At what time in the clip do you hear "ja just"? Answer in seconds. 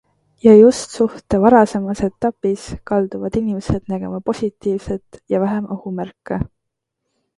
0.43-0.95